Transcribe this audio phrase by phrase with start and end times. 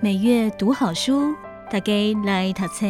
[0.00, 1.34] 每月读好书，
[1.68, 1.92] 大家
[2.24, 2.86] 来读册。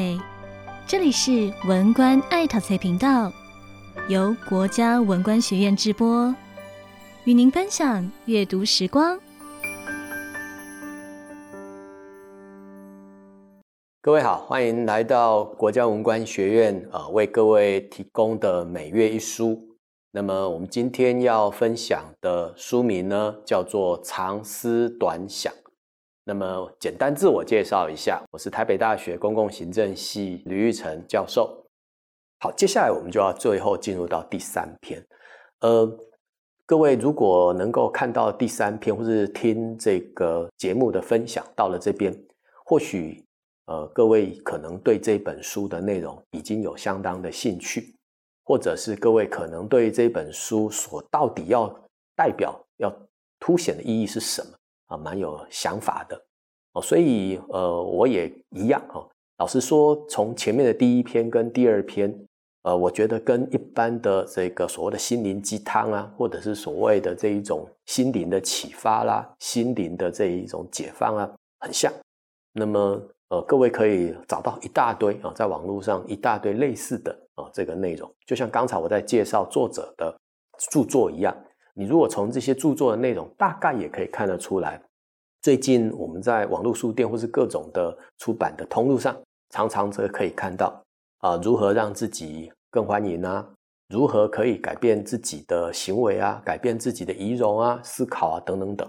[0.87, 3.33] 这里是文官爱读册频道，
[4.09, 6.35] 由国家文官学院直播，
[7.25, 9.19] 与您分享阅读时光。
[14.03, 19.59] 各位好，欢迎来到国家文官学院啊、为各位提供的每月一书。
[20.13, 25.51] 那么我们今天要分享的书名呢，叫做《长思短想》。
[26.29, 31.65] 那么简单自我介绍一下，我是台北大学公共行政系吕玉成教授。
[32.41, 35.03] 好，接下来我们就要最后进入到第三篇。
[35.61, 35.91] 呃，
[36.67, 42.15] 各位如果能够看到第三篇，或是听这个节目的分享到了这边，
[42.67, 43.25] 或许
[43.65, 47.97] 呃各位可能对这本书的内容已经有相当的兴趣，
[48.45, 51.75] 或者是各位可能对这本书所到底要
[52.15, 52.95] 代表、要
[53.41, 54.53] 凸显的意义是什么？
[54.89, 56.21] 啊，蛮有想法的
[56.73, 59.07] 哦，所以呃，我也一样哈。
[59.39, 62.13] 老实说，从前面的第一篇跟第二篇，
[62.63, 71.93] 呃，我觉得跟一般的这个所谓的心灵鸡汤啊，或者是所谓的这一种心灵的启发啦、心灵的这一种解放啊，很像。
[72.53, 80.19] 那么呃，各位可以找到一大堆啊，在网络上一大堆类似的啊这个内容，就像刚才我在介绍作者的
[80.71, 81.37] 著作一样。
[81.75, 84.83] 你如果从这些著作的内容，大概也可以看得出来，
[85.49, 89.19] 最近我们在网络书店或是各种的出版的通路上，
[89.49, 90.79] 常常则可以看到
[91.21, 93.49] 啊，如何让自己更欢迎啊，
[93.89, 98.87] 如何可以改变自己的行为啊，改变自己的仪容啊、思考啊等等等。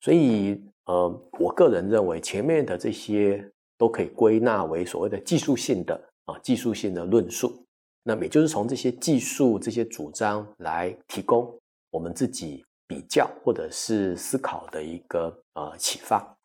[0.00, 7.62] 所以呃，我个人认为前面的这些都可以归纳为所谓的技术性的啊，技术性的论述。
[8.04, 11.54] 那么也就是从这些技术、这些主张来提供。
[11.90, 16.36] 我们自己比较或者是思考的一个呃启发。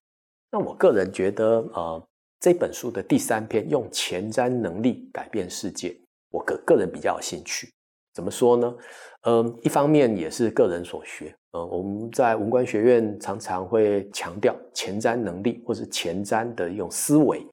[0.51, 2.07] 那我个人觉得，呃，
[2.39, 5.97] 这本书的第三篇用前瞻能力改变世界，
[6.29, 7.73] 我个个人比较有兴趣。
[8.13, 8.75] 怎么说呢？
[9.23, 11.35] 呃，一方面也是个人所学。
[11.53, 17.43] 呃，我们在文官学院常常会强调前瞻能力或是前瞻的一种思维。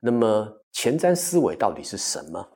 [0.00, 2.48] 那么前瞻思维到底是什么？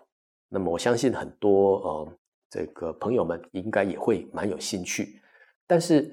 [0.48, 2.08] 那么我相信很多呃。
[2.50, 5.20] 这个朋友们应该也会蛮有兴趣，
[5.68, 6.12] 但是，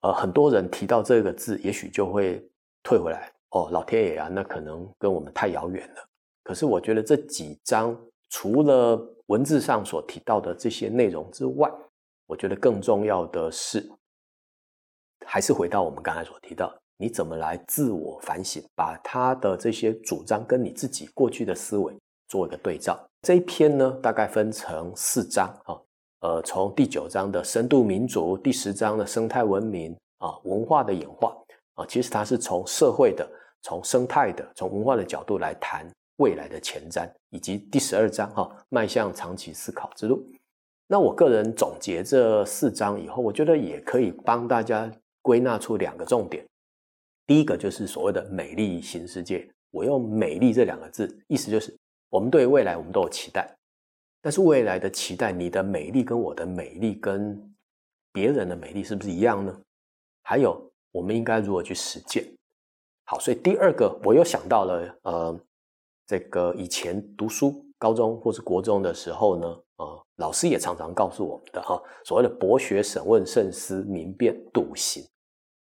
[0.00, 2.44] 呃，很多人提到这个字，也许就会
[2.82, 3.30] 退回来。
[3.50, 5.96] 哦，老天爷啊，那可能跟我们太遥远了。
[6.42, 7.96] 可是我觉得这几章
[8.30, 11.70] 除了文字上所提到的这些内容之外，
[12.26, 13.86] 我觉得更重要的是，
[15.26, 21.92] 还是回到我们刚才所提到，你怎么来自我反省，把他的这些主张跟你自己过去的思维
[22.28, 22.98] 做一个对照。
[23.22, 25.76] 这一篇呢，大概分成四章啊，
[26.20, 31.34] 呃，从第九章的深度民主，第十章的生态文明啊，文化的演化
[31.74, 33.26] 啊，其实它是从社会的、
[33.62, 40.22] 从生态的、从文化的角度来谈未来的前瞻，以及第十二章哈，迈向长期思考之路。
[40.86, 44.92] 那我个人总结这四章以后，我觉得也可以帮大家
[45.22, 46.44] 归纳出两个重点。
[47.26, 51.74] 第一个就是所谓的美丽新世界，我用“美丽”这两个字，意思就是。
[52.10, 53.48] 我们对未来，我们都有期待，
[54.20, 57.54] 但是未来的期待，你的美丽跟我的美丽跟
[58.12, 59.60] 别人的美丽是不是一样呢？
[60.22, 60.60] 还有，
[60.92, 62.24] 我们应该如何去实践？
[63.04, 65.40] 好，所以第二个，我又想到了，呃，
[66.06, 75.02] 这个以前读书，高中或是国中的时候呢，呃，老师也常常告诉我们的哈，所谓的博学、审问、慎思、明辨、笃行。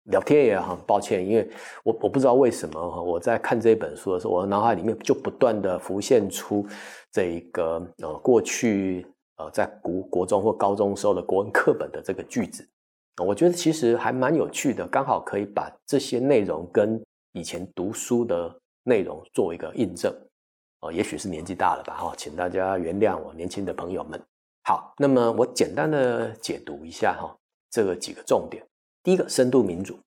[0.07, 1.49] 聊天也很，抱歉，因为
[1.83, 6.65] 我我不知道为什么哈，我在看这本书的时候，我的脑海里面就不断的浮现出
[7.11, 9.05] 这一个呃过去
[9.37, 12.67] 呃在国国中或高中时候的国文课本的这个句子，
[13.25, 17.01] 我觉得其实还蛮有趣的，刚好可以把这些内容跟
[17.33, 18.53] 以前读书的
[18.83, 20.13] 内容做一个印证，
[20.81, 24.21] 哦，也许是年纪大了吧哈，请大家原谅我年轻的朋友们。
[24.63, 27.35] 好，那么我简单的解读一下哈，
[27.71, 28.66] 这个几个重点。
[29.07, 29.97] 第一个深度民主，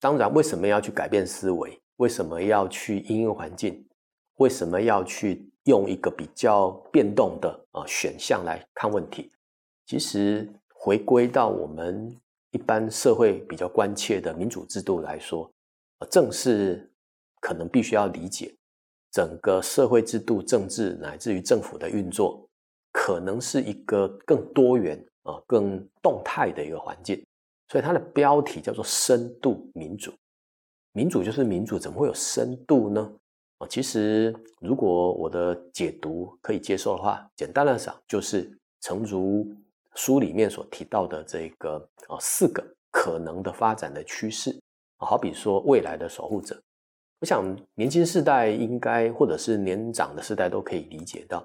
[0.00, 1.78] 当然，为什么要去改变思维？
[1.96, 3.86] 为什么要去因应环境？
[4.36, 9.30] 为什么要去用一个比较变动的啊选项来看问题？
[9.84, 12.16] 其实回归到我们
[12.50, 15.52] 一般社会比较关切的民主制度来说，
[16.10, 16.90] 正是
[17.42, 18.54] 可能必须要理解
[19.12, 22.48] 整个社会制度、政治乃至于政府的运作，
[22.90, 27.22] 可能是一个更多元啊、更动态的一个环境。
[27.68, 30.12] 所以它的标题叫做“深度民主”，
[30.92, 33.12] 民主就是民主，怎么会有深度呢？
[33.58, 38.50] 啊，其实如果我的解读可以接受的话，简单来讲就是，
[38.82, 39.46] 诚如
[39.94, 41.78] 书里面所提到的这个
[42.08, 44.54] 啊四个可能的发展的趋势，
[44.98, 46.60] 好比说未来的守护者，
[47.20, 51.42] 我想年轻世代应该或者是年长的世代都可以理解到，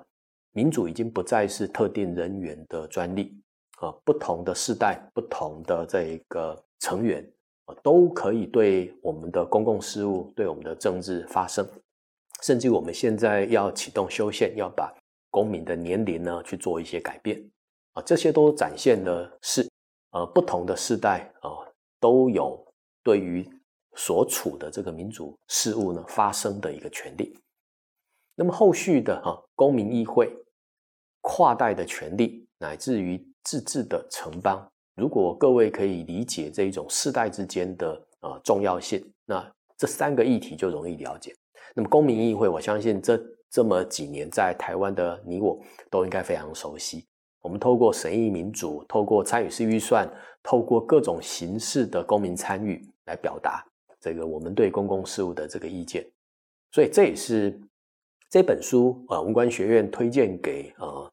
[0.52, 3.34] 民主已经不再是特定人员的专利
[3.82, 7.28] 啊，不同的世代、不同的这一个成员
[7.66, 11.68] 啊，都可以对我们的公共事务、对我们的政治发声，
[12.44, 14.94] 甚至我们现在要启动修宪，要把
[15.32, 17.44] 公民的年龄呢去做一些改变
[17.94, 19.68] 啊，这些都展现的是
[20.12, 21.50] 呃不同的世代啊
[22.00, 22.64] 都有
[23.02, 23.50] 对于
[23.96, 27.36] 所处的这个民主事务呢发生的一个权利。
[28.36, 30.32] 那么后续的哈公民议会、
[31.22, 39.46] 跨代的权利，乃至于自治的城邦，如果各位可以理解这一种世代之间的呃重要性，那
[39.78, 41.36] 这三个议题就容易了解。
[41.76, 43.22] 那么公民议会，我相信这。
[43.54, 45.60] 这么几年，在台湾的你我
[45.90, 47.06] 都应该非常熟悉。
[47.42, 50.10] 我们透过审议民主，透过参与式预算，
[50.42, 53.62] 透过各种形式的公民参与，来表达
[54.00, 56.10] 这个我们对公共事务的这个意见。
[56.72, 57.60] 所以这也是
[58.30, 61.11] 这本书呃文官学院推荐给呃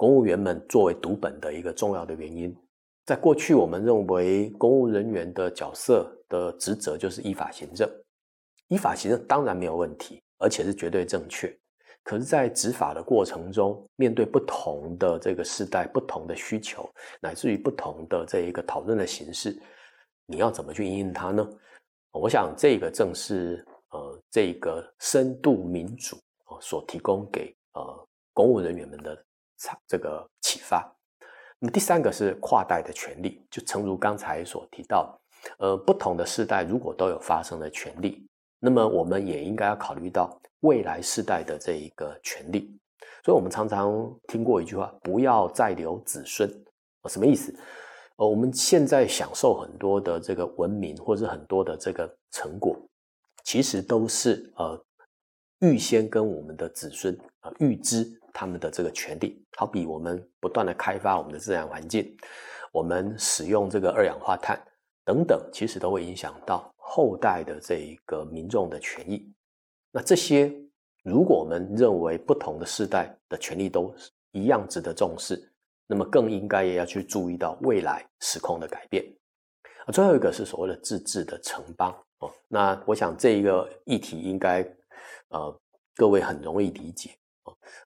[0.00, 2.56] 公务员们作为读本的一个重要的原因。
[3.04, 7.86] 在过去，我们认为公务人员的角色的职责就是依法行政，
[8.68, 11.54] 依法行政当然没有问题，而且是绝对正确。
[12.02, 16.88] 可是，在执法的过程中，面对不同的这个世代、不同的需求，
[17.20, 19.54] 乃至于不同的这一个讨论的形式，
[20.24, 21.46] 你要怎么去应应它呢？
[22.12, 26.16] 我想，这个正是呃，这个深度民主
[26.58, 29.22] 所提供给呃公务人员们的
[29.86, 30.90] 这个启发。
[31.58, 35.18] 那么，第三个是跨代的权利，就诚如刚才所提到，
[35.58, 38.26] 呃，不同的世代如果都有发生的权利，
[38.58, 40.36] 那么我们也应该要考虑到。
[40.60, 42.78] 未来世代的这一个权利，
[43.24, 46.46] 所以我们常常听过一句话：“不要再留子孙。”
[47.08, 47.50] 什么意思？
[48.16, 52.76] 呃，我们现在享受很多的这个文明，或者很多的这个成果，
[53.42, 54.78] 其实都是呃
[55.60, 59.44] 预先跟我们的子孙啊预知他们的这个权利。
[59.56, 62.16] 好比我们不断的开发我们的自然环境，
[62.72, 64.58] 我们使用这个二氧化碳
[65.04, 69.30] 等等，其实都会影响到后代的这一个民众的权益。
[69.92, 70.50] 那这些，
[71.02, 73.94] 如果我们认为不同的世代的权利都
[74.32, 75.52] 一样值得重视，
[75.86, 79.04] 那么更应该也要去注意到未来时空的改变。
[79.84, 81.90] 啊，最后一个是所谓的自治的城邦
[82.20, 82.30] 哦。
[82.48, 84.64] 那我想这一个议题应该
[85.28, 85.60] 呃
[85.96, 87.10] 各位很容易理解。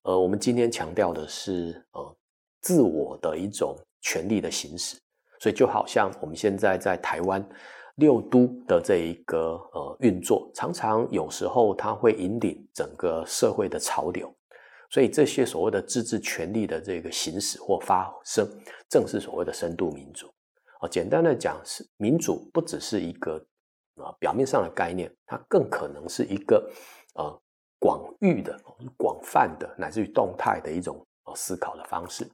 [0.02, 2.16] 呃，我们今天强调的是呃
[2.60, 4.96] 自我的一种权利的行使，
[5.40, 7.46] 所以就好像我们现在在台湾。
[7.98, 14.34] 六都的这一个呃运作，常常有时候它会引领整个社会的潮流，
[14.90, 18.44] 所以这些所谓的自治权利的这个行使或发生，
[18.88, 20.26] 正是所谓的深度民主。
[20.80, 23.36] 啊，简单的讲，是民主不只是一个
[23.94, 26.68] 啊表面上的概念，它更可能是一个
[27.14, 27.42] 呃
[27.84, 28.58] 广域的、
[28.96, 32.26] 广泛的，乃至于动态的一种思考的方式。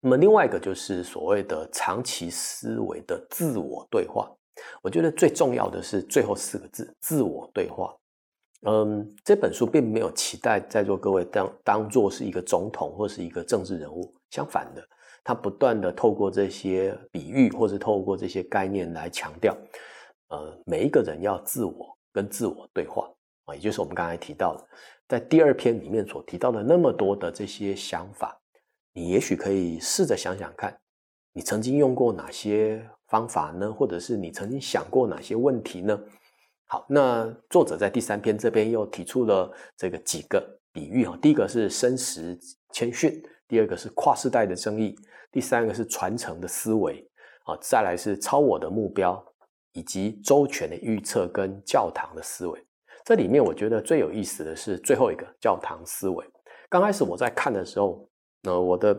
[0.00, 4.28] 那么另外一个就是所谓的长期思维的自我对话。
[4.82, 7.96] 我觉得最重要的是最后四个字：自我对话。
[8.62, 14.84] 嗯，这本书并没有期待在座各位当当做是一个总统或是一个政治人物，相反的，
[15.22, 19.56] 他不断的透过这些比喻或者透过这些概念来强调，
[20.30, 23.08] 呃，每一个人要自我跟自我对话
[23.54, 24.66] 也就是我们刚才提到的，
[25.08, 28.40] 在第二篇里面所提到的那么多的这些想法，
[28.92, 30.78] 你也许可以试着想想看，
[31.32, 33.72] 你曾经用过哪些方法呢？
[33.72, 36.00] 或者是你曾经想过哪些问题呢？
[36.66, 40.40] 好，那作者在第三篇这边又提出了这个几个
[40.72, 41.18] 比喻哈。
[41.20, 42.38] 第一个是生时
[42.72, 44.94] 谦逊，第二个是跨世代的争议，
[45.32, 47.04] 第三个是传承的思维
[47.44, 49.20] 啊，再来是超我的目标，
[49.72, 52.64] 以及周全的预测跟教堂的思维。
[53.04, 56.24] 这里面我觉得最有意思的是最后一个教堂思维。
[56.68, 58.08] 刚开始我在看的时候，
[58.42, 58.94] 呃，我的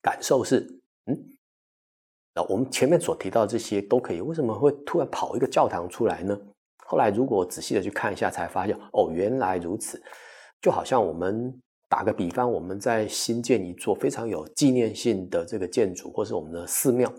[0.00, 0.60] 感受是，
[1.06, 1.18] 嗯。
[2.34, 6.38] 那我们前面所提到这些都可以，为什么会突然跑一个教堂出来呢？
[6.86, 10.02] 后来如果仔细的去看一下，才发现哦，原来如此。
[10.62, 11.52] 就好像我们
[11.90, 17.12] 打个比方，我们在新建一座非常有纪念性的这个建筑，或是我们的寺庙，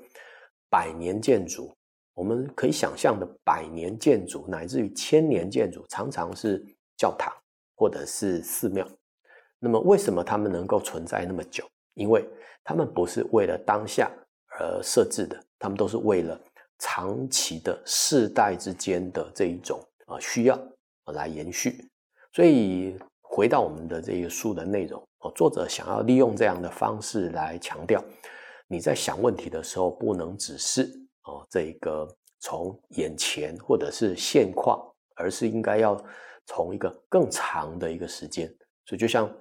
[0.70, 1.72] 百年建筑，
[2.14, 6.64] 我们可以想象的百年建筑，乃至于千年建筑，常常是
[6.98, 7.34] 教堂
[7.76, 8.88] 或者是寺庙。
[9.60, 11.64] 那么为什么他们能够存在那么久？
[11.94, 12.28] 因为
[12.64, 14.12] 他们不是为了当下。
[14.60, 16.40] 而设置的，他们都是为了
[16.78, 20.56] 长期的世代之间的这一种啊需要
[21.06, 21.90] 来延续。
[22.32, 28.00] 所以回到我们的这个书的内容，哦，作者想要利用这样的方式来强调，
[28.68, 30.88] 你在想问题的时候，不能只是
[31.24, 32.08] 哦这一个
[32.40, 34.80] 从眼前或者是现况
[35.16, 35.96] 而是应该要
[36.46, 38.48] 从一个更长的一个时间。
[38.86, 39.34] 所以，就像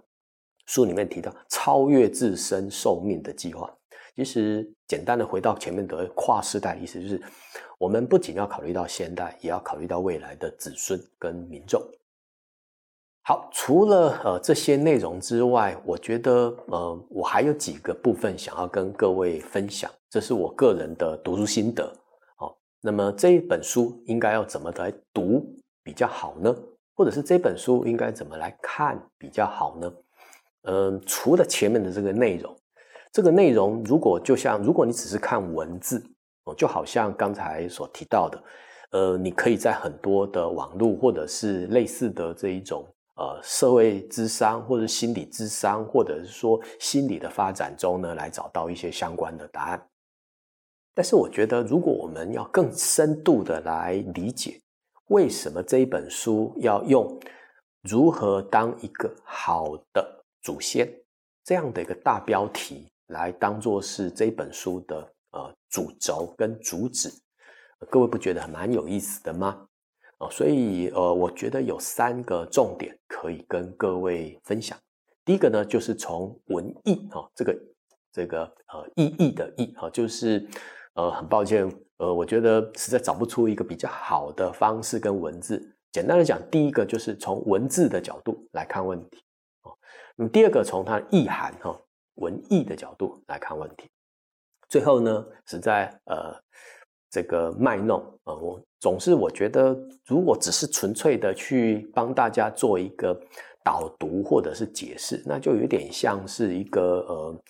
[0.66, 3.68] 书里面提到，超越自身寿命的计划。
[4.14, 7.20] 其实，简单的回到前面的跨世代，意思就是，
[7.78, 11.82] 我们不仅要考虑到现代，也要考虑到未来的子孙跟民众。
[13.24, 21.90] 好，除了呃这些内容之外，我觉得呃我还有几个部分想要跟各位分享，这是我个人的读书心得。
[22.36, 25.42] 好，那么这一本书应该要怎么来读
[25.82, 26.54] 比较好呢？
[26.94, 29.90] 或者是这本书应该怎么来看比较好呢？
[30.64, 32.54] 嗯，除了前面的这个内容，
[33.10, 36.04] 这个内容如果就像如果你只是看文字
[36.44, 38.44] 哦，就好像刚才所提到的，
[38.90, 42.86] 呃，你可以在很多的网络或者是类似的这一种。
[43.14, 49.86] 呃，社会咨商，或者心理咨商，或者是说心理的发展中呢，来找到一些相关的答案。
[50.94, 54.60] 但是，我觉得如果我们要更深度的来理解，
[55.08, 57.18] 为什么这一本书要用
[57.82, 60.88] 如何当一个好的祖先
[61.44, 64.96] 这样的一个大标题来当做是这本书的
[65.32, 67.10] 呃主轴跟主旨，
[67.90, 69.66] 各位不觉得蛮有意思的吗？
[70.18, 74.78] 啊所以，呃，我觉得有三个重点可以跟各位分享。
[75.24, 77.58] 第一个呢，就是从文艺哈，这个
[78.12, 80.46] 这个呃意义的义啊，就是
[80.94, 85.60] 呃很抱歉，呃，我觉得实在找不出一个比较好的方式跟文字。
[85.92, 89.22] 简单的讲，第一个就是从文字的角度来看问题，
[89.62, 89.72] 哦，
[90.16, 91.78] 那么第二个从它的意涵哈，
[92.14, 93.90] 文义的角度来看问题。
[94.68, 96.34] 最后呢，实在呃。
[97.14, 103.14] 这个卖弄啊，我总是我觉得，如果只是纯粹的去帮大家做一个
[103.62, 107.42] 导读或者是解释，那就有点像是一个呃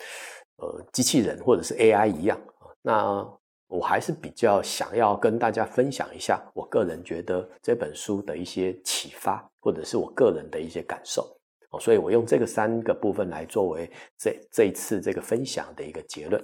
[0.57, 2.37] 呃机器人或者是 AI 一样。
[2.83, 3.27] 那
[3.69, 11.23] 我还是比较想要跟大家分享一下，我个人觉得这本书的一些启发，或者是我个人的一些感受
[11.71, 11.81] 哦。
[11.81, 16.43] 所以我用这个三个部分来作为这这一次这个分享的一个结论。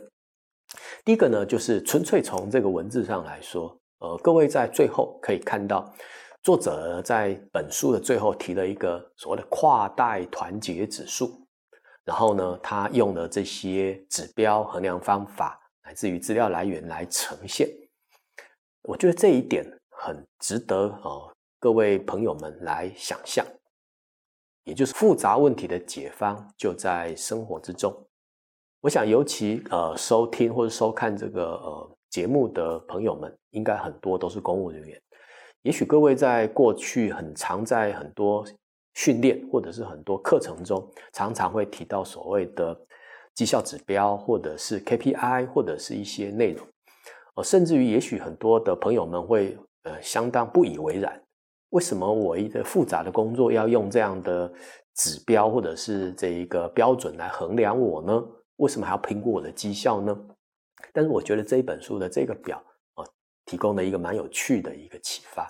[1.05, 5.93] 第一个呢，就是纯粹从这个文字上来说，呃，各位在最后可以看到，
[6.43, 11.47] 作者在本书的最后提了一个所谓的跨代团结指数，
[12.05, 15.58] 然后呢，他用了这些指标衡量方法，
[15.89, 17.67] 来自于资料来源来呈现。
[18.83, 23.43] 我觉得这一点很值得哦，各位朋友们来想象，
[24.65, 28.07] 也就是复杂问题的解方就在生活之中。
[28.83, 35.01] 我想，尤其呃收听或者收看这个呃节目的朋友们，应该很多都是公务人员。
[35.63, 38.47] 也许各位在过去很常在很多
[38.93, 42.79] 训练或者是很多课程中，常常会提到所谓的
[43.39, 46.67] 绩效指标，或者是 KPI，或者是一些内容。
[47.37, 51.23] 呃，甚至于也许很多的朋友们会呃相当不以为然。
[51.69, 54.53] 为什么我一个复杂的工作要用这样的
[54.97, 58.21] 指标或者是这一个标准来衡量我呢？
[58.57, 60.19] 为什么还要评估我的绩效呢？
[60.93, 62.61] 但是我觉得这一本书的这个表
[62.95, 63.05] 啊，
[63.45, 65.49] 提供了一个蛮有趣的一个启发。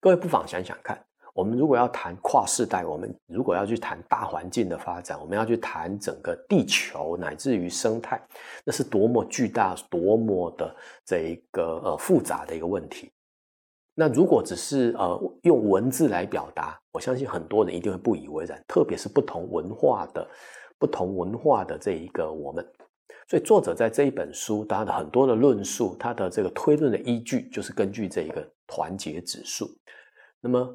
[0.00, 1.00] 各位不妨想想看，
[1.38, 8.20] 我们如果要谈跨世代，我们如果要去谈大环境的发展，我们要去谈整个地球乃至于生态，
[8.64, 13.08] 那是多么巨大、多么的这一个呃复杂的一个问题。
[13.94, 20.28] 那如果只是呃用文字来表达，我相信很多人一定会不以为然，特别是不同文化的。
[20.76, 22.64] 不同文化的这一个我们，
[23.28, 29.68] 所以作者在这一本书，他的很多的论述，他的这个推论的依据，就是根据这一个团结指数。
[30.40, 30.72] 那么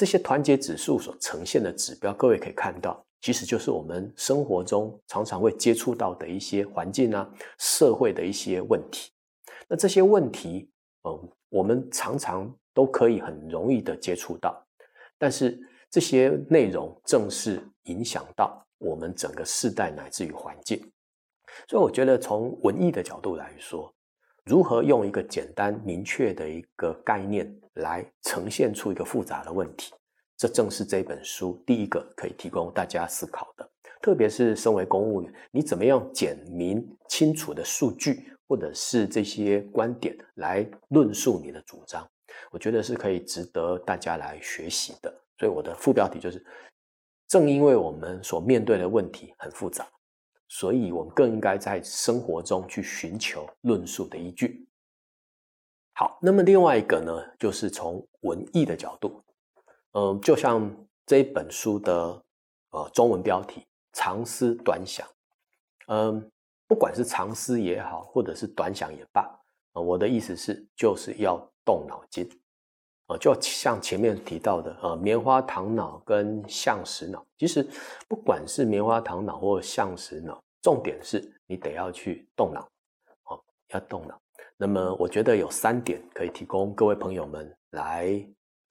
[0.00, 9.12] 这些团结指数所呈现的指标，各位可以看到，其实就是我们生活中常常会接触到的一些环境啊、社会的一些问题。
[9.68, 10.70] 那这些问题，
[11.06, 14.66] 嗯，我们常常都可以很容易的接触到，
[15.18, 18.66] 但是这些内容正是影响到。
[18.78, 20.80] 我们整个世代乃至于环境，
[21.68, 23.94] 所以我觉得从文艺的角度来说，
[24.50, 29.92] 如何用一个简单明确的一个概念来呈现出一个复杂的问题，
[30.36, 33.70] 这正是这本书第一个可以提供大家思考的。
[34.02, 42.04] 特别是身为公务员，你怎么样简明清楚的数据或者是这些观点来论述你的主张，
[42.50, 45.14] 我觉得是可以值得大家来学习的。
[45.38, 46.44] 所以我的副标题就是。
[47.28, 49.86] 正因为我们所面对的问题很复杂，
[50.52, 54.66] 所以我们更应该在生活中去寻求论述的依据。
[55.92, 59.22] 好，那么另外一个呢，就是从文艺的角度，
[59.92, 60.68] 嗯，就像
[61.06, 62.20] 这一本书的
[62.70, 63.64] 呃中文标题
[63.94, 65.06] “长思短想”，
[65.86, 66.28] 嗯，
[66.66, 69.24] 不管是长思也好，或者是短想也罢，
[69.72, 72.28] 我的意思是就是要动脑筋。
[73.10, 77.66] 啊，就像前面提到的，呃，棉花糖脑跟象石脑，其实
[78.06, 82.60] 不管是棉花糖脑或象石脑，重点是你得要去动脑，
[83.24, 84.16] 哦，要动脑。
[84.56, 88.24] 那么我觉得有三点可以提供各位朋友们来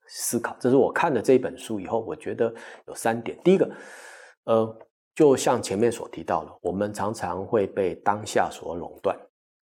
[0.06, 2.54] 思考，这是我看了这本书以后，我觉得
[2.86, 3.38] 有三点。
[3.44, 3.70] 第一个，
[4.44, 4.78] 呃，
[5.14, 9.14] 就像前面所提到的，我们常常会被当下所垄断，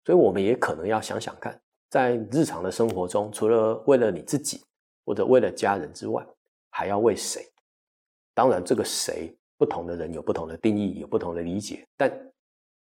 [0.06, 1.61] 所以我们也可能要想想看，
[1.94, 4.60] 在日常的生活中，除了为了你自己
[5.06, 6.26] 或者为了家人之外，
[6.70, 7.48] 还要为谁？
[8.34, 12.10] 当然，这个谁，不同的人有不同的定义，有不同的理解，但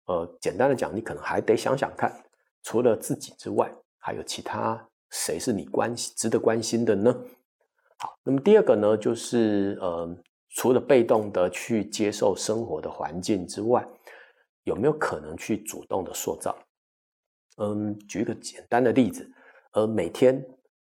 [0.07, 2.11] 呃，简单的讲，你可能还得想想看。
[2.63, 7.15] 除了自己之外，还有其他谁是你关心、值得关心的呢？
[7.99, 10.09] 好，那么第二个呢，就是呃，
[10.55, 13.87] 除了被动的去接受生活的环境之外，
[14.63, 16.57] 有没有可能去主动的塑造？
[17.57, 19.29] 嗯，举一个简单的例子，
[19.73, 20.43] 呃，每天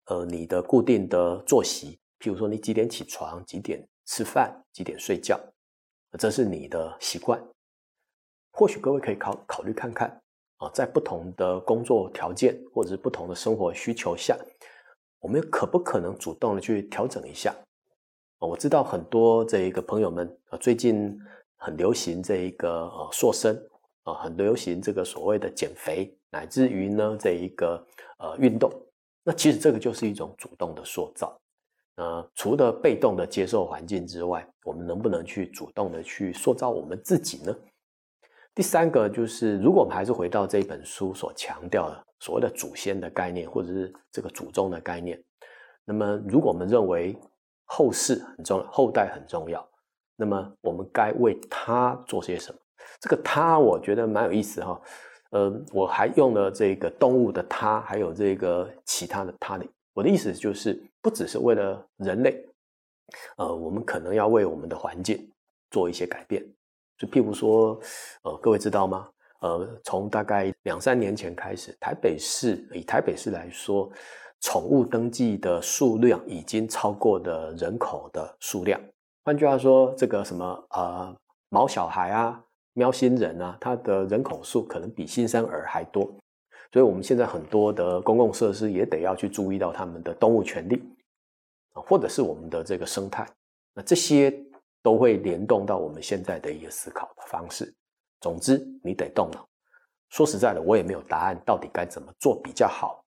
[0.06, 5.38] 呃，你的固定的作息，譬如说你几点起床、几点吃饭、几点睡觉，
[6.18, 7.40] 这是你的习惯。
[8.52, 10.20] 或许各位可以考考虑看看。
[10.58, 14.36] 啊，在不同的工作条件或者是不同的生活需求下，
[15.18, 17.56] 我们可不可能主动的去调整一下？
[18.38, 21.18] 我知道很多这一个朋友们啊，最近
[21.56, 23.56] 很流行这一个呃塑身
[24.04, 27.86] 啊，很流行这个所谓的减肥，乃至于呢这一个
[28.18, 28.70] 呃运动。
[29.22, 31.36] 那其实这个就是一种主动的塑造。
[31.96, 37.54] 呃，除了被动的接受环境之外，我们能不能去主动的去塑造我们自己呢？
[38.54, 45.22] 第三个就是，如果我们还是回到这本书所强调的所谓的祖先的概念，或者是这个祖宗的概念，
[45.84, 47.14] 那么如果我们认为
[47.66, 49.68] 后世很重要，后代很重要，
[50.16, 52.58] 那么我们该为他做些什么？
[53.00, 54.80] 这个他，我觉得蛮有意思哈。
[55.30, 59.66] 呃，我还用了这个动物的他，还有这个其他的他的。
[59.94, 62.44] 我的意思就是，不只是为了人类，
[63.36, 65.30] 呃，我们可能要为我们的环境
[65.70, 66.44] 做一些改变。
[66.98, 67.80] 就譬如说，
[68.22, 69.08] 呃，各位知道吗？
[69.40, 73.90] 呃，从大概两三年前开始，台北市以台北市来说，
[74.40, 78.80] 宠物登记的数量已经超过了人口的数量。
[79.24, 81.16] 换句话说，这个什么呃，
[81.48, 82.42] 毛小孩啊、
[82.80, 86.04] 喵星人啊，它的人口数可能比新生儿还多。
[86.72, 90.82] 所以，我们现在很多的公共设施也得要去注意到他们的动物权利
[91.74, 93.26] 啊，或者是我们的这个生态。
[93.74, 94.34] 那这些。
[94.82, 97.70] 都会联动到我们现在的一个思考的方式。
[98.18, 99.46] 总之，你得动脑。
[100.08, 103.04] 说实在的，我也没有答案，到底该怎么做比较好。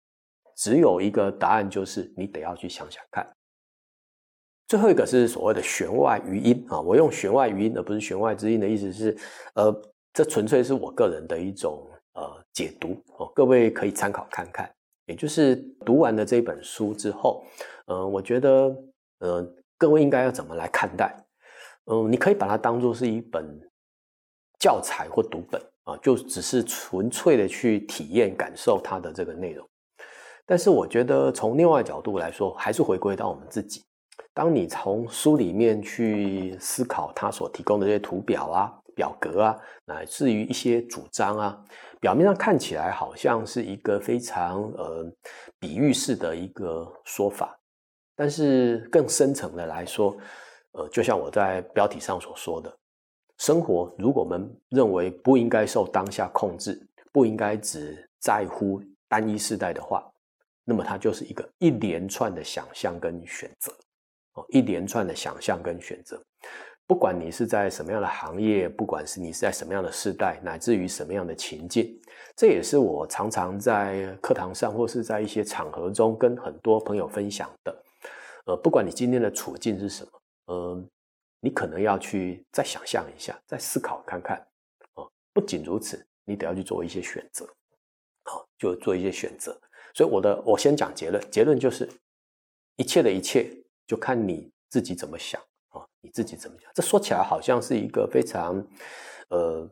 [0.57, 3.25] 只有一个答案，就是你得要去想想看。
[4.71, 9.17] 最后一个是所谓的弦外余音啊，我用弦外余音而不是弦外之音的意思是，
[9.53, 9.81] 呃，
[10.13, 14.71] 这纯粹是我个人的一种呃解读哦，各位可以参考看看。
[15.07, 17.43] 也就是读完了这本书之后，
[17.87, 18.73] 呃，我觉得
[19.19, 19.45] 呃，
[19.77, 21.21] 各位应该要怎么来看待？
[21.87, 23.45] 嗯，你可以把它当做是一本
[24.57, 29.67] 教材或读本啊，就只是纯粹的去体验感受它的这个内容。
[30.45, 33.83] 但是我觉得从另外角度来说，还是回归到我们自己。
[34.33, 41.65] 当你从书里面去思考它所提供的这些图表啊、表格啊，乃至于一些主张啊，
[41.99, 45.11] 表面上看起来好像是一个非常呃
[45.59, 47.59] 比喻式的一个说法，
[48.15, 50.15] 但是更深层的来说。
[50.73, 52.73] 呃，就像我在标题上所说的，
[53.39, 60.09] 生活如果我们认为不应该受当下控制，不应该只在乎单一世代的话，
[60.63, 63.69] 那么它就是一个一连串的想象跟选择，
[64.33, 66.21] 哦，一连串的想象跟选择。
[66.87, 71.97] 不管你是在什么样的行业，不管是你是在什么样的世代，乃至于什么样的情境，
[72.35, 77.83] 这也是我常常在课堂上或是在一些场合中跟很多朋友分享的。
[78.45, 80.11] 呃，不管你今天的处境是什么。
[80.47, 80.83] 呃，
[81.39, 84.45] 你可能要去再想象一下，再思考看看，
[84.95, 87.47] 哦，不仅如此，你得要去做一些选择，
[88.23, 89.57] 好，就做一些选择。
[89.93, 91.89] 所以我的，我先讲结论，结论就是，
[92.75, 93.49] 一切的一切
[93.91, 96.71] 就看你自己怎么想，啊，你自己怎么想。
[96.73, 98.65] 这说起来好像是一个非常，
[99.27, 99.69] 呃，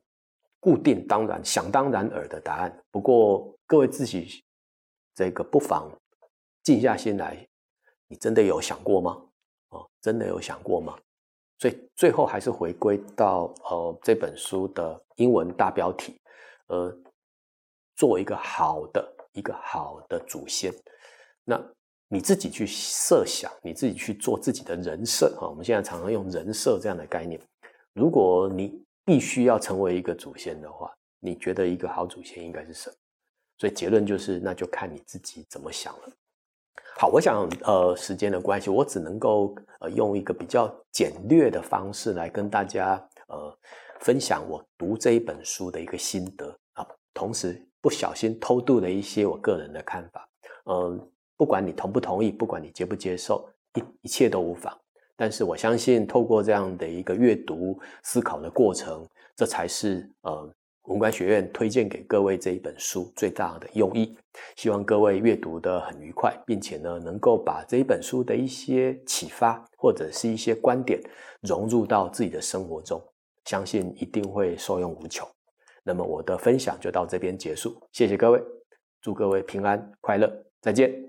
[0.60, 2.84] 固定、当然、想当然耳的答案。
[2.92, 4.44] 不过各位自己，
[5.16, 5.90] 这个不妨
[6.64, 7.48] 静下心来，
[8.10, 9.26] 你真的有想过吗？
[9.70, 11.00] 哦，真的有想过吗？
[11.58, 16.20] 所以最后还是回归到呃这本书的英文大标题，
[16.68, 16.94] 呃，
[17.96, 20.74] 做一个好的一个好的祖先。
[21.46, 21.58] 那
[22.12, 25.48] 你自己去设想，你自己去做自己的人设啊。
[25.48, 27.40] 我们现在常常用人设这样的概念。
[27.94, 32.96] 如果你必须要成为一个祖先的话，你觉得一个好祖先应该是什么？
[33.60, 36.10] 所以结论就是，那就看你自己怎么想了。
[36.98, 42.96] 好，我想呃时间的关系，我只能够呃用一个比较简略的方式来跟大家
[43.28, 43.56] 呃
[44.00, 50.28] 分享我读这一本书的一个心得啊，同时不小心偷渡了一些我个人的看法。
[50.66, 54.78] 嗯、不管你同不同意，不管你接不接受，一一切都无妨。
[55.16, 60.52] 但是我相信，透过这样的一个阅读思考的过程，这才是呃。
[60.84, 64.18] 文官学院推荐给各位这一本书最大的用意，
[64.56, 71.00] 希望各位阅读得很愉快，并且呢，能够把这一本书的一些启发或者是一些观点
[71.42, 73.00] 融入到自己的生活中，
[73.46, 75.28] 相信一定会受用无穷。
[75.84, 78.42] 那么我的分享就到这边结束，谢谢各位，
[79.00, 80.28] 祝各位平安快乐，
[80.60, 81.09] 再见。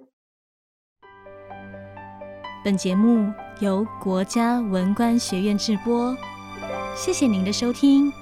[2.63, 6.15] 本节目由国家文官学院制播，
[6.95, 8.13] 谢谢您的收听。